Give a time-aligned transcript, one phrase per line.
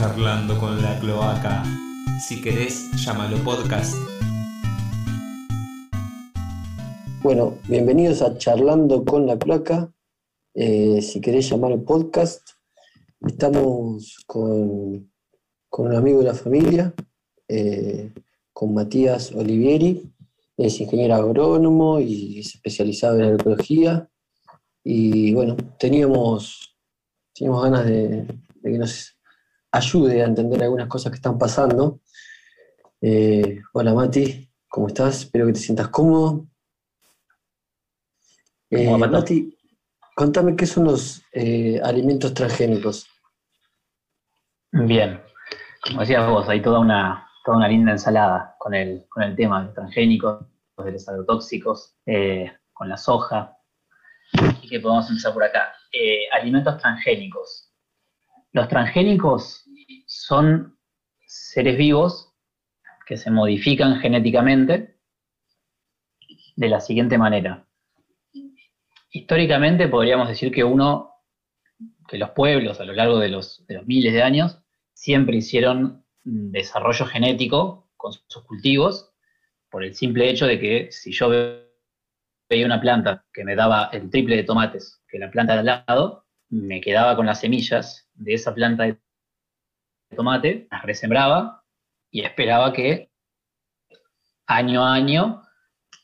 [0.00, 1.62] charlando con la cloaca.
[2.26, 3.94] Si querés, llámalo podcast.
[7.22, 9.92] Bueno, bienvenidos a Charlando con la Cloaca.
[10.54, 12.48] Eh, si querés llamar podcast,
[13.28, 15.12] estamos con,
[15.68, 16.94] con un amigo de la familia,
[17.46, 18.10] eh,
[18.54, 20.10] con Matías Olivieri.
[20.56, 24.08] Es ingeniero agrónomo y es especializado en agroecología.
[24.82, 26.74] Y bueno, teníamos,
[27.34, 28.22] teníamos ganas de,
[28.62, 29.19] de que nos
[29.72, 32.00] ayude a entender algunas cosas que están pasando.
[33.00, 35.20] Eh, hola Mati, ¿cómo estás?
[35.20, 36.46] Espero que te sientas cómodo.
[38.70, 38.96] Eh.
[38.96, 39.56] Mati,
[40.14, 43.06] contame qué son los eh, alimentos transgénicos.
[44.72, 45.20] Bien,
[45.82, 49.60] como decías vos, hay toda una, toda una linda ensalada con el, con el tema
[49.60, 50.46] de los transgénicos,
[50.78, 53.56] de los agrotóxicos, eh, con la soja.
[54.62, 55.72] Y que podemos empezar por acá.
[56.32, 57.69] Alimentos transgénicos.
[58.52, 59.64] Los transgénicos
[60.06, 60.76] son
[61.26, 62.32] seres vivos
[63.06, 64.98] que se modifican genéticamente
[66.56, 67.66] de la siguiente manera.
[69.12, 71.10] Históricamente podríamos decir que uno,
[72.08, 74.58] que los pueblos a lo largo de los, de los miles de años
[74.92, 79.12] siempre hicieron desarrollo genético con sus cultivos
[79.70, 81.68] por el simple hecho de que si yo ve-
[82.48, 85.84] veía una planta que me daba el triple de tomates que la planta de al
[85.86, 88.98] lado, me quedaba con las semillas de esa planta de
[90.14, 91.64] tomate, las resembraba
[92.10, 93.10] y esperaba que
[94.46, 95.42] año a año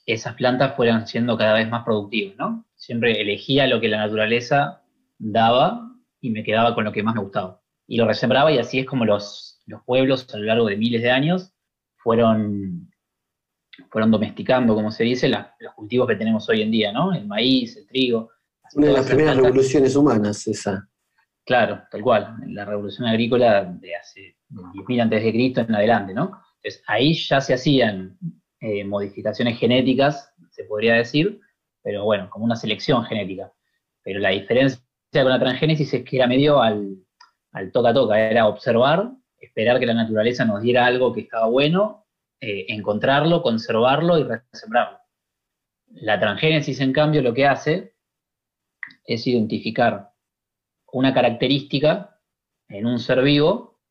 [0.07, 2.65] esas plantas fueran siendo cada vez más productivas, ¿no?
[2.77, 4.83] Siempre elegía lo que la naturaleza
[5.19, 7.61] daba y me quedaba con lo que más me gustaba.
[7.89, 11.03] Y lo resembraba y así es como los, los pueblos a lo largo de miles
[11.03, 11.53] de años
[11.97, 12.91] fueron,
[13.91, 17.13] fueron domesticando, como se dice, la- los cultivos que tenemos hoy en día, ¿no?
[17.13, 18.31] El maíz, el trigo.
[18.75, 20.89] Una de las primeras revoluciones humanas, esa.
[21.47, 22.35] Claro, tal cual.
[22.49, 26.43] La revolución agrícola de hace 10.000 antes de Cristo en adelante, ¿no?
[26.57, 28.19] Entonces ahí ya se hacían
[28.61, 31.41] eh, modificaciones genéticas, se podría decir,
[31.83, 33.53] pero bueno, como una selección genética.
[34.03, 36.97] Pero la diferencia con la transgénesis es que era medio al,
[37.53, 42.07] al toca-toca, era observar, esperar que la naturaleza nos diera algo que estaba bueno,
[42.41, 44.99] eh, encontrarlo, conservarlo y resembrarlo.
[45.93, 47.95] La transgénesis, en cambio, lo que hace
[49.05, 50.11] es identificar
[50.97, 52.19] una característica
[52.69, 53.83] en un ser vivo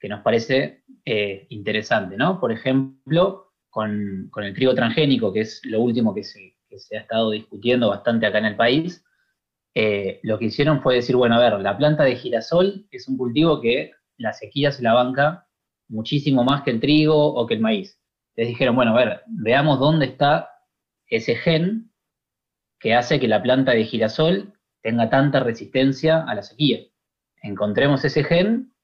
[0.00, 2.40] que nos parece eh, interesante, ¿no?
[2.40, 7.02] Por ejemplo, con, con el trigo transgénico, que es lo último que se, se ha
[7.02, 9.04] estado discutiendo bastante acá en el país,
[9.76, 13.16] eh, lo que hicieron fue decir, bueno, a ver, la planta de girasol es un
[13.16, 15.46] cultivo que la sequía se la banca
[15.88, 18.00] muchísimo más que el trigo o que el maíz.
[18.34, 20.50] Les dijeron, bueno, a ver, veamos dónde está
[21.06, 21.92] ese gen
[22.80, 24.53] que hace que la planta de girasol
[24.84, 26.80] tenga tanta resistencia a la sequía.
[27.42, 28.74] Encontremos ese gen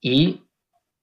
[0.00, 0.42] y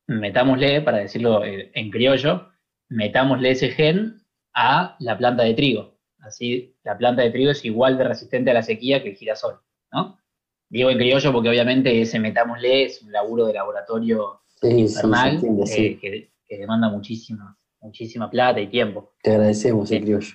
[0.08, 2.50] metámosle, para decirlo eh, en criollo,
[2.90, 4.18] metámosle ese gen
[4.56, 5.96] a la planta de trigo.
[6.20, 9.60] Así la planta de trigo es igual de resistente a la sequía que el girasol,
[9.92, 10.20] ¿no?
[10.68, 15.68] Digo en criollo porque obviamente ese metámosle es un laburo de laboratorio Sí, infernal entiende,
[15.68, 15.86] sí.
[15.86, 19.14] eh, que, que demanda muchísima, muchísima plata y tiempo.
[19.22, 20.34] Te agradecemos, el criollo.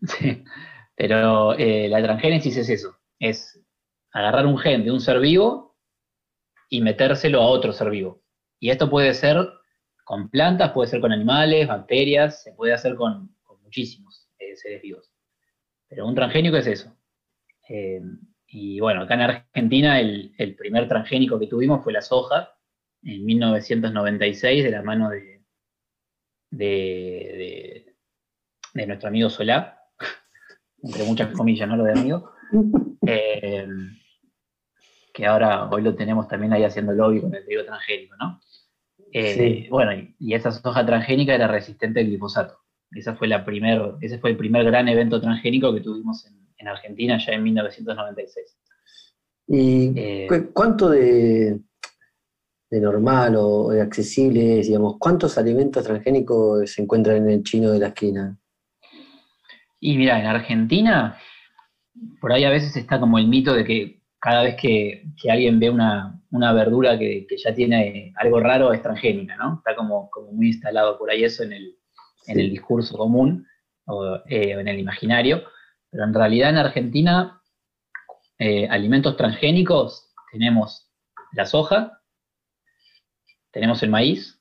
[0.04, 0.44] Sí,
[0.94, 3.60] Pero eh, la transgénesis es eso, es
[4.12, 5.78] agarrar un gen de un ser vivo
[6.68, 8.22] y metérselo a otro ser vivo.
[8.58, 9.36] Y esto puede ser
[10.04, 15.10] con plantas, puede ser con animales, bacterias, se puede hacer con, muchísimos eh, seres vivos.
[15.88, 16.94] Pero un transgénico es eso.
[17.68, 18.02] Eh,
[18.46, 22.54] y bueno, acá en Argentina el, primer transgénico que tuvimos fue la soja,
[23.02, 25.42] en 1996, de la mano de-
[28.74, 29.81] de nuestro amigo Solá,
[30.82, 31.76] entre muchas comillas, ¿no?
[31.76, 32.30] Lo de amigo.
[33.04, 33.66] Eh,
[35.12, 38.40] que ahora hoy lo tenemos también ahí haciendo lobby con el trigo transgénico, ¿no?
[39.12, 39.68] Eh, Sí.
[39.70, 42.58] Bueno, y, y esa soja transgénica era resistente al glifosato.
[42.92, 46.68] Esa fue la primer, ese fue el primer gran evento transgénico que tuvimos en, en
[46.68, 48.56] Argentina ya en 1996.
[49.48, 51.58] ¿Y Eh, cu- cuánto de,
[52.70, 57.70] de normal o de accesible es, digamos, cuántos alimentos transgénicos se encuentran en el chino
[57.72, 58.38] de la esquina?
[59.84, 61.18] Y mira, en Argentina,
[62.20, 65.58] por ahí a veces está como el mito de que cada vez que, que alguien
[65.58, 69.56] ve una, una verdura que, que ya tiene algo raro es transgénica, ¿no?
[69.56, 71.76] Está como, como muy instalado por ahí eso en el,
[72.28, 73.44] en el discurso común
[73.86, 75.42] o eh, en el imaginario.
[75.90, 77.42] Pero en realidad en Argentina,
[78.38, 80.92] eh, alimentos transgénicos tenemos
[81.32, 82.00] la soja,
[83.50, 84.40] tenemos el maíz,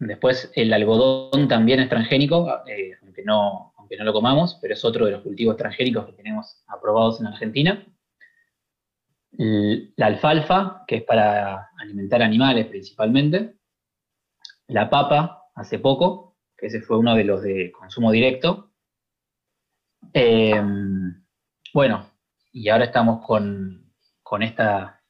[0.00, 4.84] después el algodón también es transgénico, eh, aunque, no, aunque no lo comamos, pero es
[4.84, 7.86] otro de los cultivos transgénicos que tenemos aprobados en Argentina.
[9.32, 13.56] la alfalfa, que es para alimentar animales principalmente,
[14.66, 18.72] la papa, hace poco, que ese fue uno de los de consumo directo.
[20.12, 20.62] Eh,
[21.72, 22.10] bueno,
[22.52, 23.90] y ahora estamos con,
[24.42, 25.00] esta,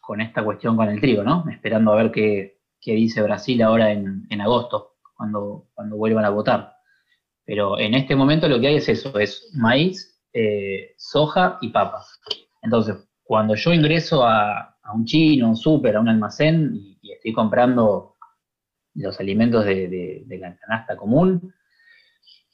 [0.00, 1.44] con esta cuestión con el trigo, ¿no?
[1.50, 6.77] Esperando a ver qué, dice Brasil ahora en, agosto, cuando, cuando vuelvan a votar.
[7.48, 12.04] Pero en este momento lo que hay es eso, es maíz, eh, soja y papa.
[12.60, 18.16] Entonces, cuando yo ingreso a, un chino, un súper, a un almacén y, estoy comprando
[18.94, 21.54] los alimentos de, la canasta común,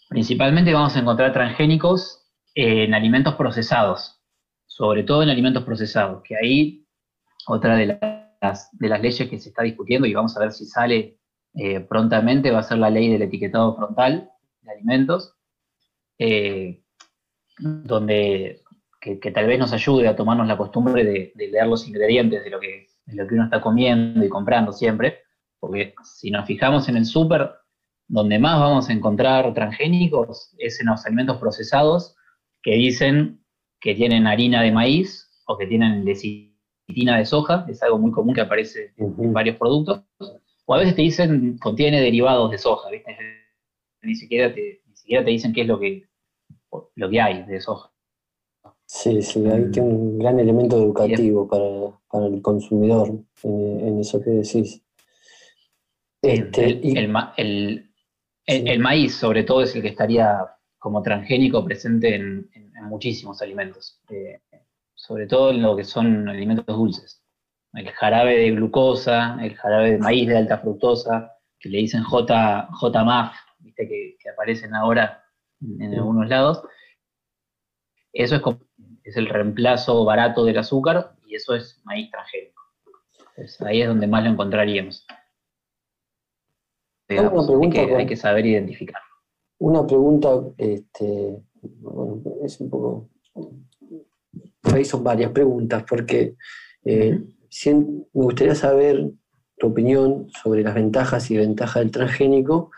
[0.09, 4.23] principalmente vamos a encontrar transgénicos en alimentos procesados,
[4.65, 6.87] sobre todo en alimentos procesados, que ahí
[7.49, 7.99] otra de
[8.41, 11.19] las, leyes que se está discutiendo y vamos a ver si sale
[11.55, 14.31] eh, prontamente va a ser la ley del etiquetado frontal
[14.65, 15.35] de alimentos,
[16.19, 16.83] eh,
[17.59, 18.63] donde
[19.21, 22.59] que, tal vez nos ayude a tomarnos la costumbre de, leer los ingredientes de lo,
[22.59, 25.19] que, lo que uno está comiendo y comprando siempre,
[25.61, 27.51] porque si nos fijamos en el súper,
[28.09, 32.17] donde más vamos a encontrar transgénicos es en los alimentos procesados
[32.63, 33.43] que dicen
[33.81, 38.35] que tienen harina de maíz o que tienen lecitina de soja, es algo muy común
[38.35, 40.03] que aparece en varios productos,
[40.67, 43.17] o a veces te dicen contiene derivados de soja, ¿viste?
[44.05, 46.05] Ni siquiera te, ni siquiera te dicen qué es lo que,
[46.95, 47.91] lo que hay de soja.
[48.87, 54.83] Sí, sí, hay que un gran elemento educativo para, el consumidor en, eso que decís.
[56.23, 56.81] Este,
[58.47, 60.39] el, maíz, sobre todo, es el que estaría
[60.79, 62.51] como transgénico presente en,
[62.83, 64.41] muchísimos alimentos, eh,
[64.95, 67.23] sobre todo en lo que son alimentos dulces.
[67.73, 72.69] El jarabe de glucosa, el jarabe de maíz de alta fructosa, que le dicen J,
[72.79, 73.35] JMAF,
[73.65, 73.89] ¿viste?
[73.89, 75.25] Que, que aparecen ahora
[75.61, 76.63] en, algunos lados.
[78.13, 78.61] Eso es como
[79.03, 82.63] es el reemplazo barato del azúcar y eso es maíz transgénico.
[83.67, 85.07] ahí es donde más lo encontraríamos.
[87.09, 89.07] hay, que, saber identificarlo.
[89.59, 93.11] Una pregunta, este, bueno, es un poco.
[94.75, 96.37] Ahí son varias preguntas, porque
[96.85, 97.21] eh,
[97.67, 99.11] me gustaría saber
[99.59, 102.71] tu opinión sobre las ventajas y ventajas del transgénico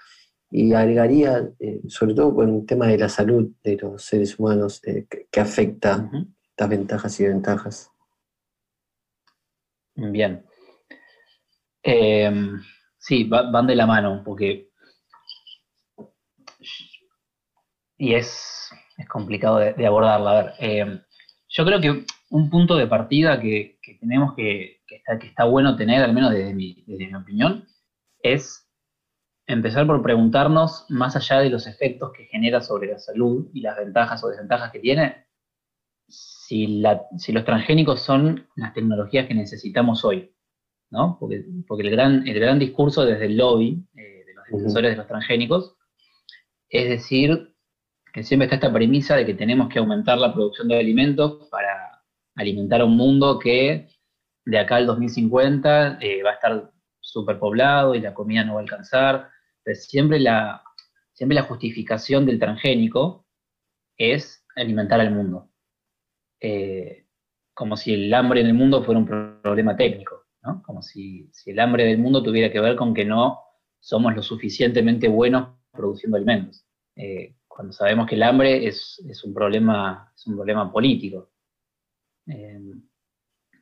[0.50, 4.80] y agregaría, eh, sobre todo con el tema de la salud de los seres humanos,
[4.84, 6.08] eh, que, afecta
[6.56, 7.90] las ventajas y desventajas.
[9.94, 10.44] Bien.
[11.82, 12.60] Em,
[12.98, 14.70] sí, van de la mano, porque.
[17.98, 18.70] Y es,
[19.08, 20.30] complicado de, abordarla.
[20.30, 21.00] A ver, em,
[21.48, 25.76] yo creo que un punto de partida que, tenemos que, que, está, que está bueno
[25.76, 27.66] tener, al menos desde mi, desde mi opinión,
[28.22, 28.65] es
[29.46, 33.76] empezar por preguntarnos, más allá de los efectos que genera sobre la salud y las
[33.76, 35.26] ventajas o desventajas que tiene,
[36.08, 40.32] si, los transgénicos son las tecnologías que necesitamos hoy.
[40.90, 41.16] ¿no?
[41.18, 41.44] Porque,
[41.78, 45.76] el, gran, el gran discurso desde el lobby eh, de los defensores de los transgénicos
[46.68, 47.54] es decir
[48.12, 52.02] que siempre está esta premisa de que tenemos que aumentar la producción de alimentos para
[52.36, 53.88] alimentar a un mundo que
[54.44, 56.70] de acá al 2050 eh, va a estar
[57.00, 59.30] superpoblado y la comida no va a alcanzar,
[59.74, 60.62] siempre la,
[61.12, 63.26] siempre la justificación del transgénico
[63.96, 65.50] es alimentar al mundo.
[66.40, 67.06] Eh,
[67.54, 70.62] como si el hambre en el mundo fuera un problema técnico, ¿no?
[70.62, 73.40] Como si, el hambre del mundo tuviera que ver con que no
[73.80, 76.66] somos lo suficientemente buenos produciendo alimentos.
[76.94, 81.30] Eh, cuando sabemos que el hambre es, un, problema, es un problema político.
[82.26, 82.60] Eh,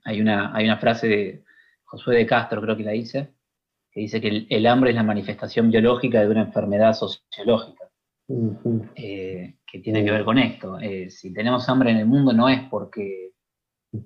[0.04, 1.44] hay, una, hay una frase de
[1.84, 3.33] Josué de Castro, creo que la dice,
[3.94, 7.88] que dice que el, hambre es la manifestación biológica de una enfermedad sociológica,
[8.96, 10.80] eh, que tiene que ver con esto.
[10.80, 13.34] Eh, si tenemos hambre en el mundo no es porque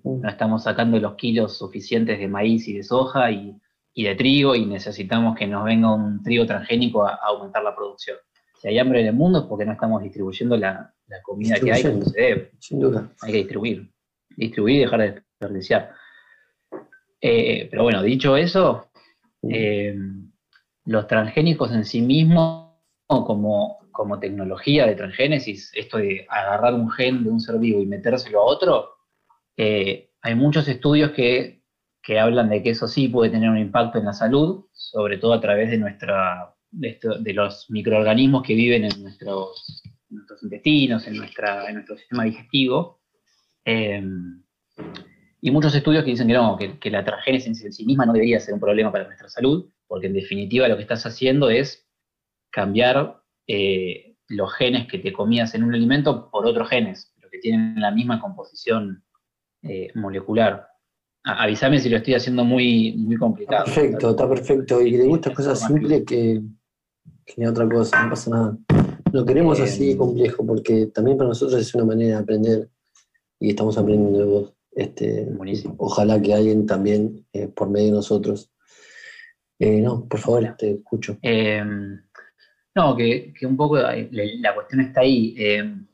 [0.05, 3.57] no estamos sacando los kilos suficientes de maíz y de soja y,
[3.95, 8.19] de trigo y necesitamos que nos venga un trigo transgénico a, aumentar la producción.
[8.61, 11.83] Si hay hambre en el mundo es porque no estamos distribuyendo la, comida que hay
[11.83, 12.51] como se debe.
[12.59, 13.11] Sin duda.
[13.23, 13.91] Hay que distribuir.
[14.37, 15.95] Distribuir y dejar de desperdiciar.
[17.21, 18.88] Eh, pero bueno, dicho eso,
[19.43, 19.95] eh,
[20.85, 22.73] los transgénicos en sí mismos,
[23.07, 23.79] como,
[24.21, 28.45] tecnología de transgénesis, esto de agarrar un gen de un ser vivo y metérselo a
[28.45, 28.91] otro,
[29.57, 31.59] eh, hay muchos estudios que,
[32.19, 35.41] hablan de que eso sí puede tener un impacto en la salud, sobre todo a
[35.43, 39.83] través de, nuestra, de, los microorganismos que viven en nuestros,
[40.41, 43.03] intestinos, en nuestro sistema digestivo.
[43.67, 44.03] Eh,
[45.41, 48.41] y muchos estudios que dicen que no, que, la transgénesis en sí misma no debería
[48.41, 51.87] ser un problema para nuestra salud, porque en definitiva lo que estás haciendo es
[52.51, 57.39] cambiar eh, los genes que te comías en un alimento por otros genes, pero que
[57.39, 59.05] tienen la misma composición
[59.63, 60.67] eh, molecular.
[61.25, 63.65] avísame si lo estoy haciendo muy, muy complicado.
[63.65, 64.81] perfecto, está perfecto.
[64.81, 66.43] Y le gustan cosas simples que,
[67.25, 68.59] que otra cosa, no pasa nada.
[69.13, 72.71] Lo queremos así em, complejo, porque también para nosotros es una manera de aprender
[73.41, 74.58] y estamos aprendiendo de vos.
[74.79, 75.27] Este,
[75.79, 78.53] Ojalá que alguien también, eh, por medio de nosotros.
[79.59, 81.19] Eh, no, por favor, te escucho.
[81.21, 82.01] Em,
[82.77, 85.35] no, que, un poco la, cuestión está ahí.
[85.37, 85.89] Em,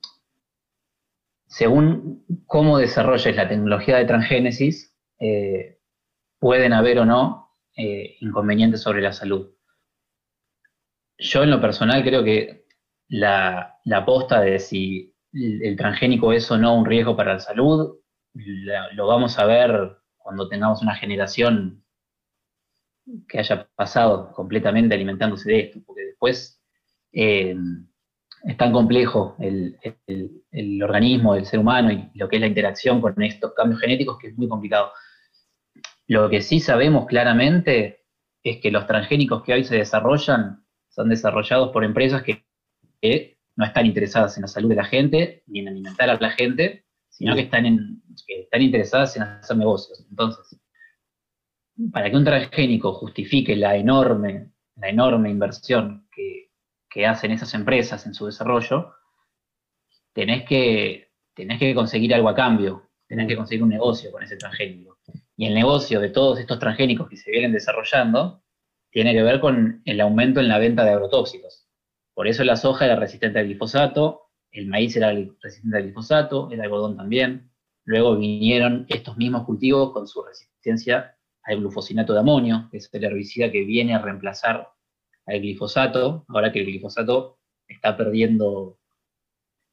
[1.47, 5.79] según cómo desarrolles la tecnología de transgénesis, eh,
[6.39, 9.57] pueden haber o no inconvenientes sobre la salud.
[11.19, 12.67] Yo en lo personal creo que
[13.09, 14.05] la, la
[14.43, 17.99] de si el transgénico es o no un riesgo para la salud,
[18.35, 21.85] lo vamos a ver cuando tengamos una generación
[23.29, 26.61] que haya pasado completamente alimentándose de esto, porque después
[27.13, 27.55] eh,
[28.45, 29.79] es tan complejo el,
[30.83, 34.29] organismo del ser humano y lo que es la interacción con estos cambios genéticos que
[34.29, 34.93] es muy complicado.
[36.07, 38.05] Lo que sí sabemos claramente
[38.43, 42.45] es que los transgénicos que hoy se desarrollan son desarrollados por empresas que
[43.57, 46.84] no están interesadas en la salud de la gente ni en alimentar a la gente,
[47.15, 50.05] sino que están, en, están interesadas en hacer negocios.
[50.11, 50.61] Entonces,
[51.93, 56.33] para que un transgénico justifique la enorme, la enorme inversión que,
[57.07, 58.95] hacen esas empresas en su desarrollo,
[60.13, 64.37] tenés que, tenés que conseguir algo a cambio, tenés que conseguir un negocio con ese
[64.37, 64.99] transgénico.
[65.37, 68.45] Y el negocio de todos estos transgénicos que se vienen desarrollando
[68.93, 71.67] tiene que ver con el aumento en la venta de agrotóxicos.
[72.15, 74.24] Por eso la soja era resistente al glifosato,
[74.55, 77.51] el maíz era resistente al glifosato, el algodón también.
[77.85, 83.05] Luego vinieron estos mismos cultivos con su resistencia al glufosinato de amonio, que es el
[83.05, 84.69] herbicida que viene a reemplazar
[85.27, 88.79] al glifosato, ahora que el glifosato está perdiendo,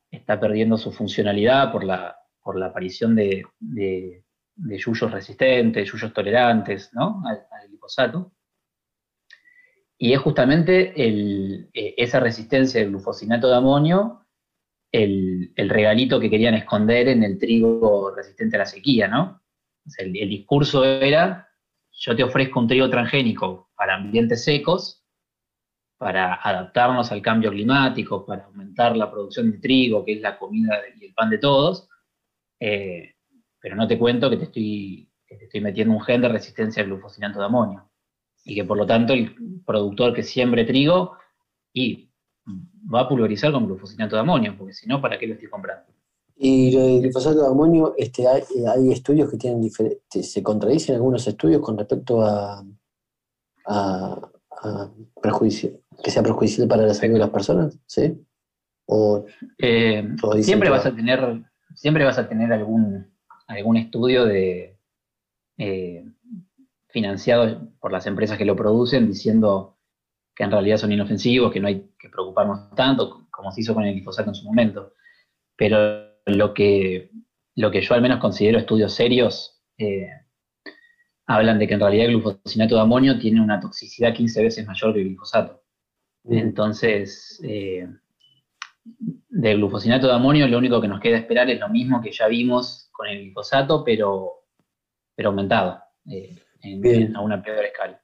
[0.10, 4.24] está perdiendo su funcionalidad por la, por la aparición de, de,
[4.56, 8.34] yuyos resistentes, yuyos tolerantes al glifosato.
[9.96, 14.21] Y es justamente eh, esa resistencia del glufosinato de amonio
[14.92, 19.42] el, regalito que querían esconder en el trigo resistente a la sequía, ¿no?
[19.98, 21.50] el, discurso era,
[21.92, 25.04] yo te ofrezco un trigo transgénico para ambientes secos,
[25.98, 30.80] para adaptarnos al cambio climático, para aumentar la producción de trigo, que es la comida
[31.00, 31.88] y el pan de todos,
[32.60, 33.16] eh,
[33.60, 36.82] pero no te cuento que te, estoy, que te estoy metiendo un gen de resistencia
[36.82, 37.92] al glufosinato de amonio
[38.44, 41.18] y que por lo tanto el productor que siembre trigo
[41.74, 42.11] y
[42.46, 45.92] va a pulverizar con glufosinato de amonio, porque si no, ¿para qué lo estoy comprando?
[46.36, 51.28] Y lo del glifosato de amonio, este, hay, estudios que tienen diferentes, se contradicen algunos
[51.28, 52.66] estudios con respecto a,
[53.68, 54.22] a,
[56.04, 58.26] que sea perjudicial para la salud de las personas, ¿sí?
[59.58, 61.44] Eh, siempre vas a tener,
[61.76, 63.08] siempre vas a tener algún,
[63.48, 64.78] algún estudio de
[65.58, 66.06] eh,
[66.90, 69.78] financiado por las empresas que lo producen diciendo
[70.36, 73.84] que en realidad son inofensivos, que no hay que preocuparnos tanto, como se hizo con
[73.84, 74.94] el glifosato en su momento.
[75.56, 77.12] Pero lo que,
[77.56, 80.10] lo que yo al menos considero estudios serios eh,
[81.28, 84.94] hablan de que en realidad el glufosinato de amonio tiene una toxicidad 15 veces mayor
[84.94, 85.64] que el glifosato.
[86.26, 87.88] Entonces, eh,
[88.84, 92.28] del glufosinato de amonio lo único que nos queda esperar es lo mismo que ya
[92.28, 94.46] vimos con el glifosato, pero,
[95.16, 95.82] pero aumentado.
[96.10, 96.38] Eh,
[97.16, 98.02] a una peor escala.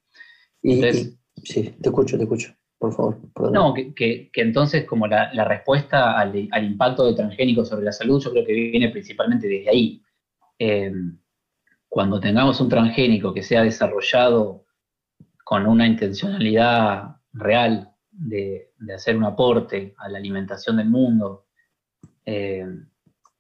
[1.48, 3.20] Sí, te escucho, te escucho, por favor.
[3.52, 8.46] No, que, entonces como la, respuesta al, impacto de transgénico sobre la salud yo creo
[8.46, 10.02] que viene principalmente desde ahí.
[10.60, 10.92] Eh,
[11.90, 14.66] cuando tengamos un transgénico que sea desarrollado
[15.44, 21.46] con una intencionalidad real de, hacer un aporte a la alimentación del mundo
[22.26, 22.66] eh,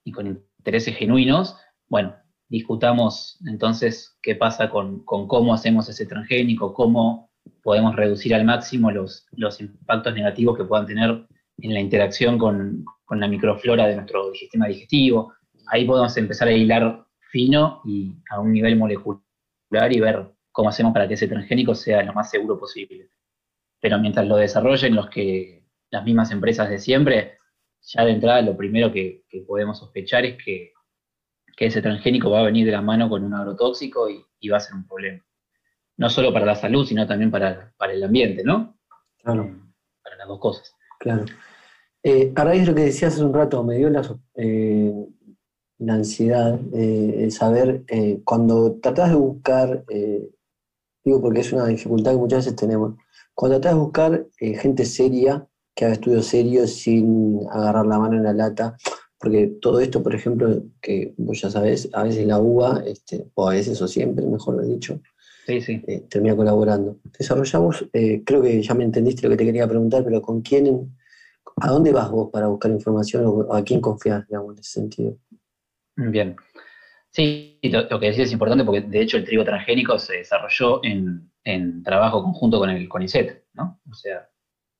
[0.03, 1.57] y con intereses genuinos,
[1.89, 2.15] bueno,
[2.47, 7.26] discutamos entonces qué pasa con, cómo hacemos ese transgénico, cómo
[7.63, 11.27] podemos reducir al máximo los, los impactos negativos que puedan tener
[11.60, 15.34] en la interacción con, la microflora de nuestro sistema digestivo.
[15.68, 19.22] Ahí podemos empezar a hilar fino y a un nivel molecular
[19.92, 23.10] y ver cómo hacemos para que ese transgénico sea lo más seguro posible.
[23.80, 27.38] Pero mientras lo desarrollen los que las mismas empresas de siempre,
[27.82, 30.74] ya de entrada lo primero que podemos sospechar es que
[31.58, 34.62] que ese transgénico va a venir de la mano con un agrotóxico y, va a
[34.62, 35.25] ser un problema.
[35.98, 38.77] No solo para la salud, sino también para, el ambiente, ¿no?
[39.18, 39.44] Claro.
[39.44, 39.56] Eh,
[40.04, 40.75] para las dos cosas.
[41.00, 41.25] Claro.
[42.04, 44.01] Eh, a raíz de lo que decías hace un rato, me dio la,
[44.36, 44.94] eh,
[45.80, 47.84] la ansiedad el saber,
[48.24, 49.84] cuando tratás de buscar,
[51.04, 52.96] digo porque es una dificultad que muchas veces tenemos,
[53.34, 58.24] cuando tratás de buscar gente seria, que haga estudios serios sin agarrar la mano en
[58.24, 58.77] la lata,
[59.20, 63.50] porque todo esto, por ejemplo, que vos ya sabés, a veces la UBA, este, o
[63.50, 65.00] a veces o siempre, mejor dicho,
[65.48, 65.82] Sí, sí.
[65.88, 66.98] eh, termina colaborando.
[67.18, 70.94] Desarrollamos, eh, creo que ya me entendiste lo que te quería preguntar, pero ¿con quién,
[71.62, 75.18] a dónde vas vos para buscar información o a quién confías, digamos, en ese sentido?
[75.96, 76.36] Bien.
[77.12, 80.84] Sí, lo, lo que decís es importante porque de hecho el trigo transgénico se desarrolló
[80.84, 83.80] en, en trabajo conjunto con el CONICET, ¿no?
[83.89, 84.30] O sea,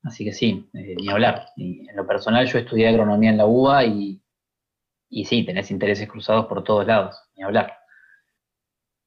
[0.04, 1.46] así que sí, eh, ni hablar.
[1.56, 4.22] Y en lo personal yo estudié agronomía en la UBA y,
[5.10, 7.72] y sí, tenés intereses cruzados por todos lados, ni hablar.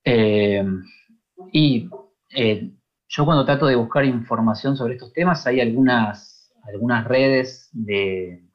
[0.04, 0.64] Eh,
[1.52, 1.88] y
[2.30, 2.70] eh,
[3.08, 8.46] yo cuando trato de buscar información sobre estos temas, hay algunas, algunas redes de...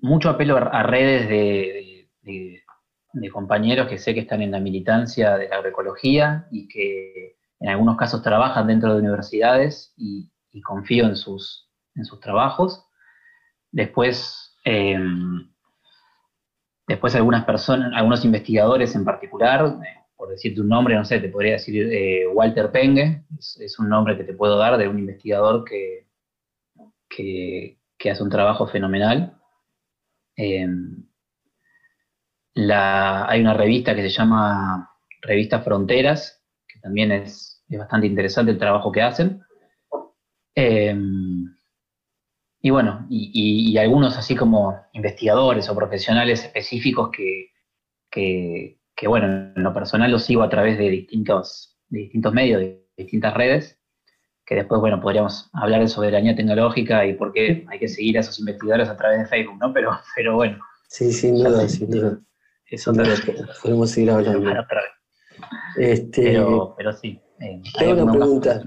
[0.00, 2.62] Mucho apelo a, redes de, de-
[3.32, 7.96] compañeros que sé que están en la militancia de la agroecología y que en algunos
[7.96, 12.84] casos trabajan dentro de universidades y, y confío en sus, en sus trabajos.
[13.72, 14.96] Después, eh,
[16.86, 21.28] después algunas personas, algunos investigadores en particular, eh, por decirte un nombre, no sé, te
[21.28, 25.64] podría decir eh, Walter Penge, es, un nombre que te puedo dar de un investigador
[25.64, 26.08] que,
[27.08, 29.38] que, hace un trabajo fenomenal.
[32.54, 34.90] La- hay una revista que se llama
[35.22, 39.40] Revista Fronteras, que también es, es bastante interesante el trabajo que hacen.
[40.56, 40.96] Eh,
[42.60, 47.10] y bueno, y, algunos así como investigadores o profesionales específicos
[48.10, 52.60] que, que, bueno, en lo personal los sigo a través de distintos, de distintos medios,
[52.60, 53.78] de distintas redes,
[54.44, 58.20] que después, bueno, podríamos hablar de soberanía tecnológica y por qué hay que seguir a
[58.20, 59.72] esos investigadores a través de Facebook, ¿no?
[59.72, 62.18] Pero, pero bueno, Sí, sin duda, sin duda.
[62.66, 63.22] es otra vez.
[63.62, 64.42] Podemos seguir hablando.
[64.42, 64.90] para otra vez.
[65.76, 67.20] Este, Pero, pero sí.
[67.40, 67.62] eh,
[67.92, 68.62] una pregunta.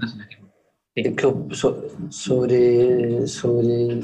[0.94, 1.14] Eh,
[2.10, 4.00] sobre, sobre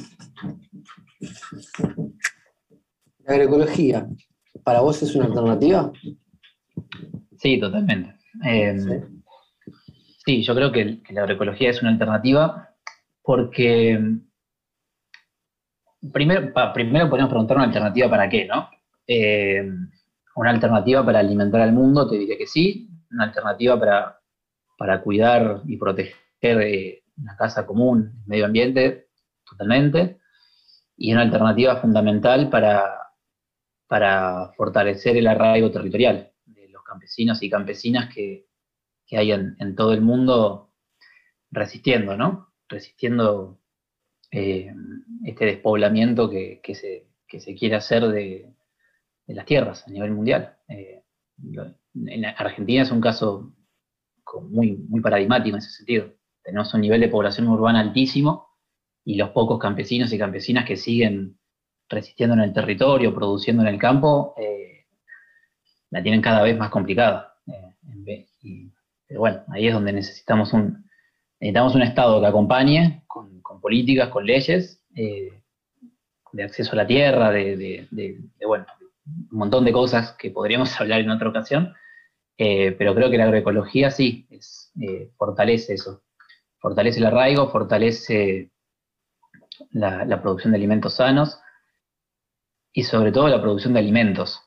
[3.24, 4.08] la agroecología,
[4.64, 5.92] ¿para vos es una alternativa?
[7.36, 8.14] Sí, totalmente.
[8.44, 8.78] Eh,
[10.24, 10.42] sí.
[10.42, 12.70] yo creo que, que la agroecología es una alternativa
[13.22, 13.98] porque
[16.12, 18.68] primero, pa- primero podemos preguntar una alternativa para qué, ¿no?
[19.06, 19.68] Eh,
[20.36, 22.88] una alternativa para alimentar al mundo, te diría que sí.
[23.10, 24.20] Una alternativa para,
[24.76, 29.08] para cuidar y proteger eh, una casa común, el medio ambiente,
[29.48, 30.18] totalmente.
[30.96, 32.84] Y una alternativa fundamental para,
[33.88, 38.46] para fortalecer el arraigo territorial de los campesinos y campesinas que,
[39.10, 40.74] hay en, todo el mundo
[41.50, 42.52] resistiendo, ¿no?
[42.68, 43.58] Resistiendo
[44.30, 44.70] eh,
[45.24, 48.54] este despoblamiento que, se, que se quiere hacer de,
[49.26, 50.58] las tierras a nivel mundial.
[50.68, 51.02] Eh,
[51.94, 53.54] en Argentina es un caso
[54.42, 56.12] muy, muy paradigmático en ese sentido.
[56.42, 58.48] Tenemos un nivel de población urbana altísimo
[59.04, 61.37] y los pocos campesinos y campesinas que siguen
[61.88, 64.86] resistiendo en el territorio, produciendo en el campo, eh,
[65.90, 67.34] la tienen cada vez más complicada.
[67.46, 68.26] Eh,
[69.06, 70.84] pero bueno, ahí es donde necesitamos un,
[71.40, 75.32] necesitamos un Estado que acompañe con, políticas, con leyes eh,
[76.32, 77.88] de acceso a la tierra, de,
[78.46, 78.66] bueno,
[79.06, 81.74] un montón de cosas que podríamos hablar en otra ocasión,
[82.36, 84.28] pero creo que la agroecología sí,
[85.16, 86.02] fortalece eso,
[86.58, 88.52] fortalece el arraigo, fortalece
[89.70, 91.40] la producción de alimentos sanos
[92.72, 94.42] y sobre todo la producción de alimentos,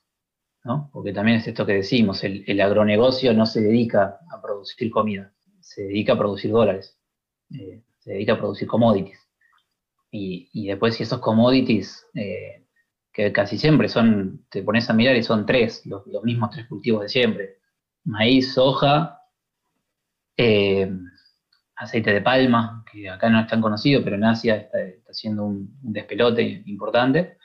[0.63, 0.89] ¿no?
[0.93, 5.83] Porque también es esto que decimos, el, agronegocio no se dedica a producir comida, se
[5.83, 6.97] dedica a producir dólares,
[7.53, 9.19] eh, se dedica a producir commodities.
[10.11, 12.65] Y, y después si esos commodities, eh,
[13.11, 16.67] que casi siempre son, te pones a mirar y son tres, los, los mismos tres
[16.67, 17.57] cultivos de siempre,
[18.03, 19.19] maíz, soja,
[20.37, 20.91] eh,
[21.75, 25.45] aceite de palma, que acá no es tan conocido, pero en Asia está, está haciendo
[25.45, 27.37] un, un despelote importante.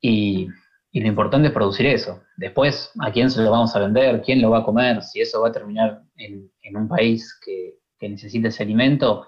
[0.00, 0.48] Y,
[0.92, 2.22] lo importante es producir eso.
[2.36, 4.22] Después, ¿a quién se lo vamos a vender?
[4.22, 5.02] ¿Quién lo va a comer?
[5.02, 9.26] Si eso va a terminar en, en un país que, que necesita ese alimento,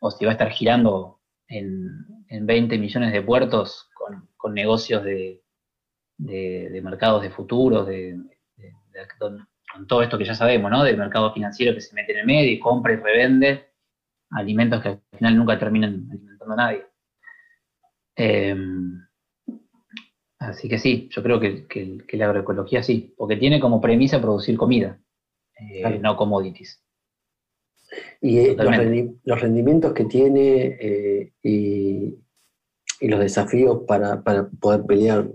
[0.00, 1.88] o si va a estar girando en,
[2.28, 5.42] en 20 millones de puertos con, con negocios de,
[6.18, 8.18] de, mercados de futuro, de,
[9.18, 10.84] con todo esto que ya sabemos, ¿no?
[10.84, 13.72] Del mercado financiero que se mete en el medio y compra y revende
[14.30, 16.86] alimentos que al final nunca terminan alimentando a nadie.
[18.16, 19.00] Em,
[20.48, 24.20] así que sí, yo creo que, que- que la agroecología sí, porque tiene como premisa
[24.20, 24.98] producir comida,
[25.58, 26.00] eh, Claro.
[26.00, 26.80] no commodities.
[28.20, 28.86] Y eh, los, Totalmente.
[28.88, 32.14] rendi- los rendimientos que tiene eh, y,
[33.00, 35.28] y los desafíos para, para poder pelear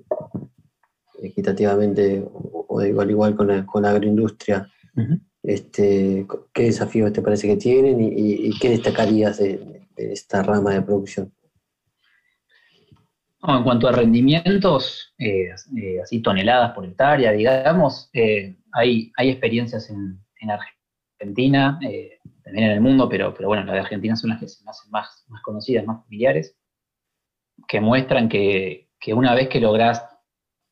[1.22, 4.68] equitativamente o, o igual igual con la, con la agroindustria,
[5.44, 10.44] este, ¿qué desafíos te parece que tienen y, y- y qué destacarías de, de esta
[10.44, 11.32] rama de producción?
[13.44, 19.90] En cuanto a rendimientos, eh, eh, así toneladas por hectárea, digamos, eh, hay, hay experiencias
[19.90, 20.20] en,
[20.50, 21.80] Argentina,
[22.44, 24.92] también en el mundo, pero, pero bueno, las de Argentina son las que se hacen
[24.92, 26.56] más, más conocidas, más familiares,
[27.68, 30.06] que muestran que, que una vez que logras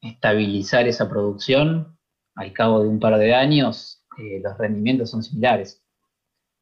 [0.02, 1.98] estabilizar esa producción,
[2.36, 5.84] al cabo de un par de años, los rendimientos son similares.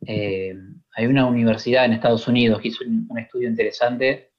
[0.08, 4.33] hay una universidad en Estados Unidos que hizo un estudio interesante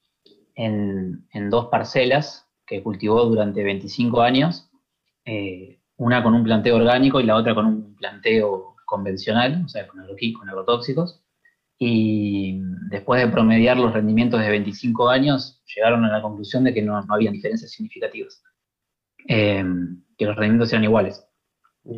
[0.55, 4.71] en, dos parcelas que cultivó durante 25 años,
[5.25, 9.87] eh, una con un planteo orgánico y la otra con un planteo convencional, o sea,
[9.87, 10.01] con,
[10.39, 11.23] con agrotóxicos.
[11.79, 16.83] Y después de promediar los rendimientos de 25 años, llegaron a la conclusión de que
[16.83, 18.43] no, no había diferencias significativas,
[19.29, 19.65] eh,
[20.17, 21.27] que los rendimientos eran iguales.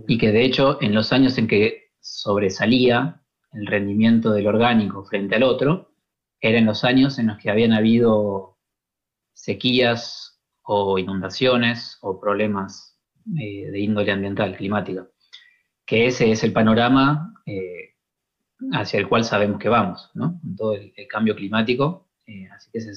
[0.08, 5.36] Y que de hecho, en los años en que sobresalía el rendimiento del orgánico frente
[5.36, 5.92] al otro,
[6.40, 8.58] eran los años en los que habían habido
[9.32, 12.98] sequías o inundaciones o problemas
[13.40, 15.08] eh, de índole ambiental, climática.
[15.84, 17.94] Que ese es el panorama eh,
[18.72, 20.40] hacia el cual sabemos que vamos, ¿no?
[20.56, 22.08] todo el, cambio climático.
[22.26, 22.92] Eh, así que ese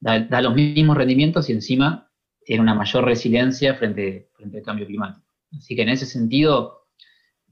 [0.00, 2.10] da, los mismos rendimientos y encima
[2.44, 5.26] tiene una mayor resiliencia frente, frente al cambio climático.
[5.56, 6.79] Así que en ese sentido,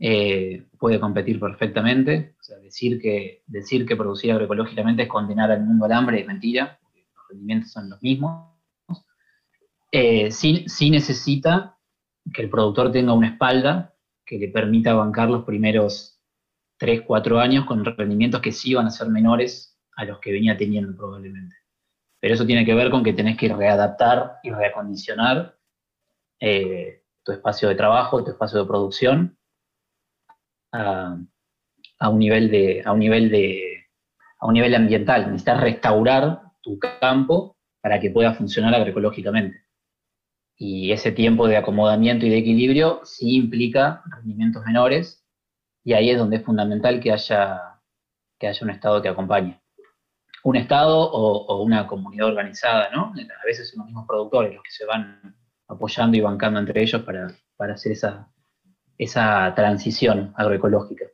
[0.00, 2.36] eh, puede competir perfectamente.
[2.62, 7.06] Decir que, decir que producir agroecológicamente es condenar al mundo al hambre es mentira, porque
[7.14, 8.54] los rendimientos son los mismos.
[9.90, 11.78] Eh, sí, necesita
[12.32, 16.20] que el productor tenga una espalda que le permita bancar los primeros
[16.76, 20.56] 3, 4 años con rendimientos que sí van a ser menores a los que venía
[20.56, 21.56] teniendo probablemente.
[22.20, 25.58] Pero eso tiene que ver con que tenés que readaptar y reacondicionar
[26.40, 29.37] eh, tu espacio de trabajo, tu espacio de producción,
[30.72, 31.18] a,
[32.08, 33.86] un nivel de, a un nivel de,
[34.38, 35.26] a un nivel ambiental.
[35.26, 39.64] Necesitas restaurar tu campo para que pueda funcionar agroecológicamente.
[40.56, 45.24] Y ese tiempo de acomodamiento y de equilibrio sí implica rendimientos menores,
[45.84, 47.80] y ahí es donde es fundamental que haya,
[48.38, 49.60] que haya un Estado que acompañe.
[50.42, 53.12] Un Estado o, una comunidad organizada, ¿no?
[53.14, 55.36] A veces son los mismos productores los que se van
[55.68, 58.28] apoyando y bancando entre ellos para, para hacer esa,
[58.98, 61.06] esa transición agroecológica,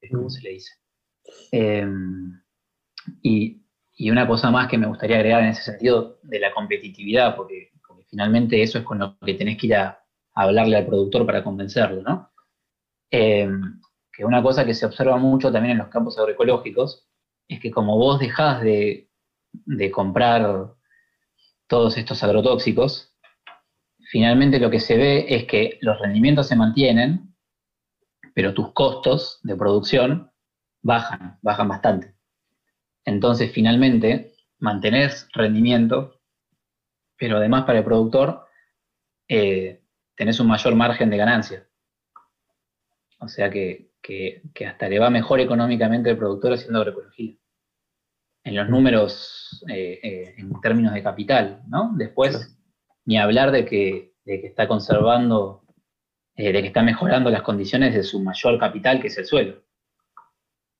[0.00, 0.72] es como se le dice.
[1.50, 2.40] Em,
[3.22, 3.60] y,
[4.10, 7.70] una cosa más que me gustaría agregar en ese sentido de la competitividad, porque,
[8.08, 10.00] finalmente eso es con lo que tenés que ir a,
[10.34, 12.30] hablarle al productor para convencerlo, ¿no?
[13.10, 13.80] Em,
[14.12, 17.08] que una cosa que se observa mucho también en los campos agroecológicos
[17.48, 19.10] es que como vos dejás de,
[19.52, 20.74] de comprar
[21.66, 23.13] todos estos agrotóxicos,
[24.14, 27.34] finalmente lo que se ve es que los rendimientos se mantienen,
[28.32, 30.30] pero tus costos de producción
[30.82, 32.14] bajan, bajan bastante.
[33.04, 36.20] Entonces, finalmente, mantenés rendimiento,
[37.16, 38.46] pero además para el productor
[39.26, 39.82] eh,
[40.14, 41.68] tenés un mayor margen de ganancia.
[43.18, 43.90] O sea que,
[44.64, 47.34] hasta le va mejor económicamente el productor haciendo agroecología.
[48.44, 51.90] En los números, eh, eh, en términos de capital, ¿no?
[51.96, 52.53] Después
[53.04, 55.64] ni hablar de que, está conservando,
[56.36, 59.62] eh, de que está mejorando las condiciones de su mayor capital, que es el suelo.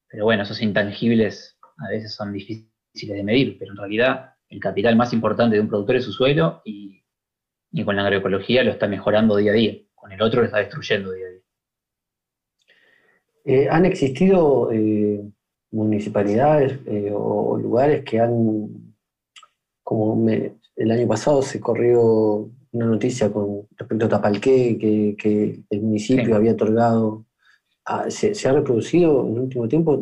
[0.08, 2.68] Pero bueno, esos intangibles a veces son difíciles
[3.16, 6.62] de medir, pero en realidad el capital más importante de un productor es su suelo
[6.64, 7.02] y,
[7.84, 11.10] con la agroecología lo está mejorando día a día, con el otro lo está destruyendo
[11.10, 11.40] día a día.
[13.46, 15.20] Eh, ¿Han existido eh,
[15.72, 16.78] municipalidades
[17.12, 18.94] o lugares que han,
[19.82, 24.76] como me, el año pasado se corrió una noticia con respecto a Tapalqué,
[25.16, 27.24] que, el municipio había otorgado.
[27.84, 29.96] Ah, ¿se, ha reproducido en el último tiempo?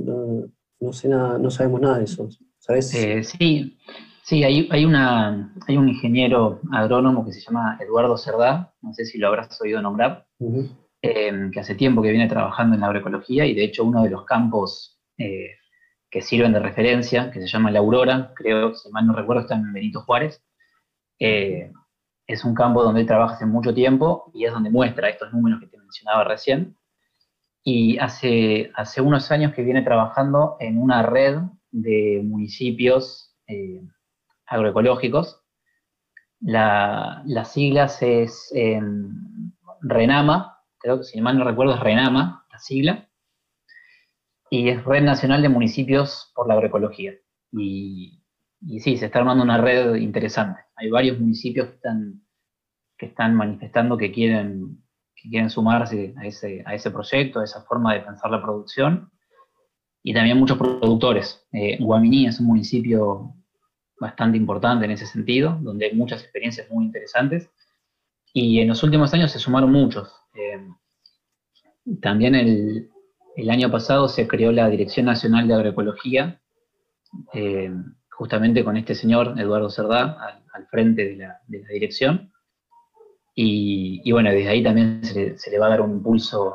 [0.81, 2.29] No, sé nada, no sabemos nada de eso.
[2.59, 2.95] ¿Sabes?
[2.95, 3.77] Eh, sí,
[4.25, 9.05] sí, hay, hay, una, hay un ingeniero agrónomo que se llama Eduardo Cerdá, no sé
[9.05, 10.27] si lo habrás oído nombrar,
[11.03, 14.11] eh, que hace tiempo que viene trabajando en la agroecología y de hecho uno de
[14.11, 15.51] los campos eh,
[16.09, 19.57] que sirven de referencia, que se llama La Aurora, creo, si mal no recuerdo, está
[19.57, 20.43] en Benito Juárez,
[21.25, 21.73] eh,
[22.27, 25.61] es un campo donde él trabaja hace mucho tiempo y es donde muestra estos números
[25.61, 26.77] que te mencionaba recién.
[27.65, 31.39] Y hace, hace unos años que viene trabajando en una red
[31.71, 33.83] de municipios eh,
[34.47, 35.43] agroecológicos.
[36.41, 38.53] La, las siglas es
[39.83, 43.09] RENAMA, creo que si mal no recuerdo es RENAMA, la sigla,
[44.51, 47.15] y es Red Nacional de Municipios por la Agroecología.
[47.53, 48.22] Y
[48.67, 50.61] y sí, se está armando una red interesante.
[50.77, 52.23] Hay varios municipios que están,
[52.97, 54.83] que están manifestando que quieren,
[55.17, 59.11] que quieren sumarse a ese, a ese proyecto, a esa forma de pensar la producción.
[60.03, 61.47] Y también muchos productores.
[61.53, 63.35] Eh, Guaminí es un municipio
[63.99, 67.51] bastante importante en ese sentido, donde hay muchas experiencias muy interesantes.
[68.33, 70.13] Y en los últimos años se sumaron muchos.
[70.35, 70.67] Eh,
[72.01, 72.91] también el,
[73.51, 76.41] año pasado se creó la Dirección Nacional de Agroecología,
[77.35, 77.73] eh,
[78.23, 80.17] justamente con este señor, Eduardo Cerdá,
[80.55, 82.33] al, frente de la, dirección.
[83.35, 86.55] Y, bueno, desde ahí también se le, va a dar un impulso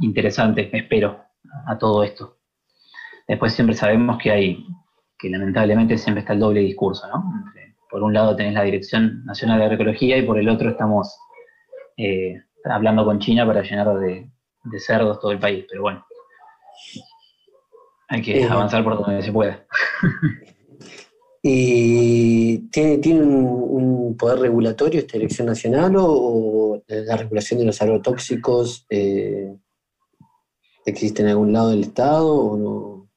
[0.00, 1.24] interesante, espero,
[1.66, 2.36] a todo esto.
[3.26, 4.64] Después siempre sabemos que hay,
[5.18, 7.24] que lamentablemente siempre está el doble discurso, ¿no?
[7.90, 11.18] por un lado tenés la Dirección Nacional de Agroecología y por el otro estamos
[11.96, 14.30] eh, hablando con China para llenar de,
[14.78, 16.06] cerdos todo el país, pero bueno,
[18.08, 19.66] hay que eh, avanzar por donde se pueda.
[21.50, 29.56] ¿Y tiene, un, poder regulatorio esta elección nacional o, la regulación de los agrotóxicos eh,
[30.84, 33.08] existe en algún lado del Estado o no?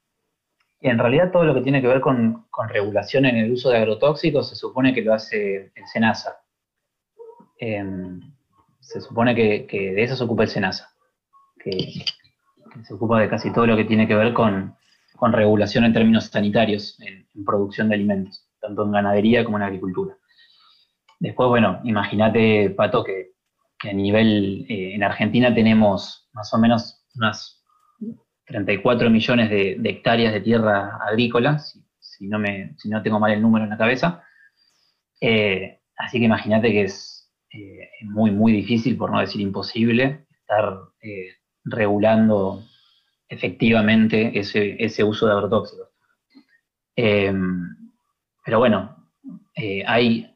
[0.80, 4.48] en realidad todo lo que tiene que ver con, regulación en el uso de agrotóxicos
[4.48, 6.40] se supone que lo hace el SENASA.
[7.58, 8.18] Em,
[8.80, 10.90] se supone que, de eso se ocupa el SENASA,
[11.62, 12.04] que,
[12.82, 14.74] se ocupa de casi todo lo que tiene que ver con,
[15.30, 20.16] regulación en términos sanitarios en, producción de alimentos, tanto en ganadería como en agricultura.
[21.20, 23.30] Después, bueno, imagínate, Pato, que,
[23.88, 27.62] a nivel, eh, en Argentina tenemos más o menos unas
[28.46, 33.42] 34 millones de, hectáreas de tierra agrícola, si, no me, si no tengo mal el
[33.42, 34.24] número en la cabeza.
[35.20, 40.78] Eh, así que imagínate que es eh, muy, muy difícil, por no decir imposible, estar
[41.64, 42.64] regulando
[43.32, 45.88] efectivamente ese, uso de agrotóxicos.
[46.96, 47.90] Em,
[48.44, 49.10] pero bueno,
[49.54, 50.34] eh, hay,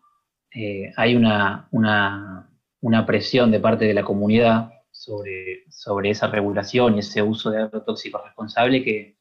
[0.97, 7.23] hay una, una, presión de parte de la comunidad sobre, sobre esa regulación y ese
[7.23, 9.17] uso de agrotóxicos responsable que,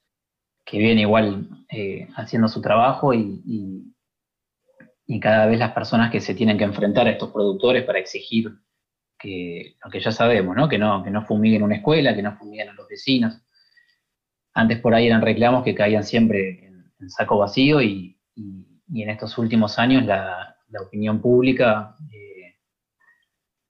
[0.71, 1.47] viene igual
[2.15, 3.41] haciendo su trabajo y,
[5.07, 8.51] y cada vez las personas que se tienen que enfrentar a estos productores para exigir
[9.19, 10.67] que, lo que ya sabemos, ¿no?
[10.67, 13.39] Que, no, que no fumiguen una escuela, que no fumiguen a los vecinos.
[14.55, 16.65] Antes por ahí eran reclamos que caían siempre
[16.99, 20.51] en, saco vacío y, en estos últimos años la,
[20.87, 22.55] opinión pública eh,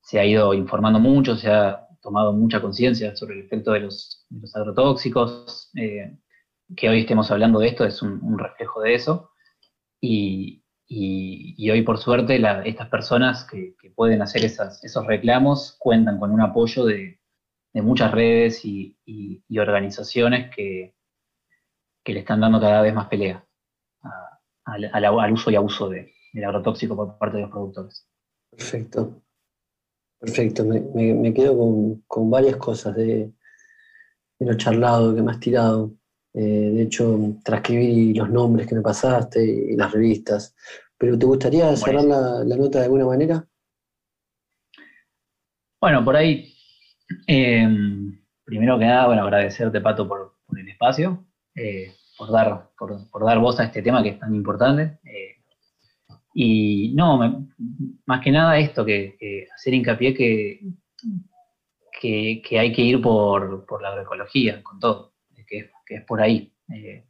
[0.01, 4.25] se ha ido informando mucho, se ha tomado mucha conciencia sobre el efecto de los,
[4.55, 5.69] agrotóxicos.
[5.75, 6.17] Eh,
[6.75, 9.29] que hoy estemos hablando de esto es un reflejo de eso.
[10.07, 16.85] Y, hoy, por suerte, estas personas que, pueden hacer esos reclamos cuentan con un apoyo
[16.85, 17.19] de,
[17.83, 18.97] muchas redes y,
[19.57, 20.93] organizaciones que,
[22.05, 23.45] le están dando cada vez más pelea
[24.65, 26.11] al, uso y abuso del
[26.43, 28.07] agrotóxico por parte de los productores.
[28.51, 29.21] Perfecto.
[30.19, 30.65] Perfecto.
[30.65, 31.57] Me, quedo
[32.07, 33.31] con, varias cosas de,
[34.39, 35.93] lo charlado que me has tirado.
[36.33, 40.55] Eh, de hecho, transcribí los nombres que me pasaste y las revistas.
[40.97, 43.47] ¿Pero te gustaría cerrar la, nota de alguna manera?
[45.79, 46.54] Bueno, por ahí,
[47.27, 53.39] em, primero que nada, bueno, agradecerte, Pato, por, el espacio, eh, por, dar, por, dar
[53.39, 54.99] voz a este tema que es tan importante.
[55.03, 55.35] Eh,
[56.33, 57.47] y no,
[58.05, 60.59] más que nada esto, que, hacer hincapié que,
[62.59, 65.13] hay que ir por, la agroecología, con todo
[65.47, 66.53] que, es por ahí.
[66.73, 67.05] Eh,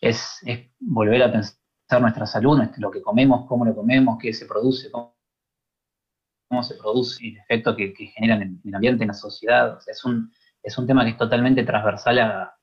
[0.00, 0.40] es,
[0.78, 1.56] volver a pensar
[2.00, 5.17] nuestra salud, lo que comemos, cómo lo comemos, qué se produce, cómo,
[6.62, 9.78] se produce, el efecto que, que generan en, el ambiente, en la sociedad.
[9.86, 10.32] es, un,
[10.62, 12.54] es un tema que es totalmente transversal a,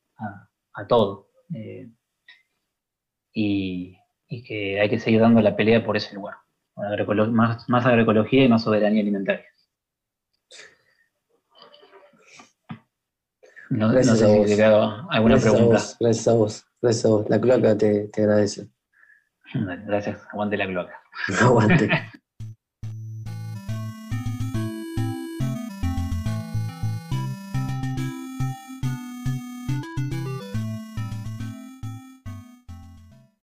[0.88, 1.30] todo.
[1.54, 1.89] Eh,
[3.34, 3.98] y,
[4.48, 6.36] que hay que seguir dando la pelea por ese lugar.
[7.32, 9.45] Más, más agroecología y más soberanía alimentaria.
[13.69, 15.82] No, gracias sé si te alguna pregunta.
[16.00, 17.30] gracias a vos, gracias a vos.
[17.30, 18.69] La cloaca te, te agradece.
[19.86, 21.02] Gracias, aguante la cloaca.
[21.41, 21.89] Aguante.